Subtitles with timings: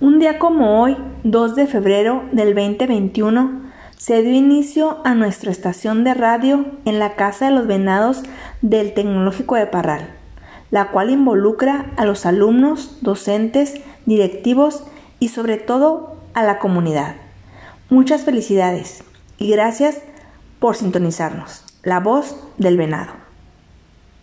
[0.00, 3.62] Un día como hoy, 2 de febrero del 2021,
[3.96, 8.22] se dio inicio a nuestra estación de radio en la Casa de los Venados
[8.62, 10.08] del Tecnológico de Parral,
[10.70, 13.74] la cual involucra a los alumnos, docentes,
[14.06, 14.84] directivos
[15.18, 17.16] y sobre todo a la comunidad.
[17.90, 19.02] Muchas felicidades
[19.36, 19.98] y gracias
[20.60, 21.64] por sintonizarnos.
[21.82, 23.17] La voz del venado.